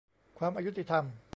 [0.37, 1.03] ความอยุติธรรม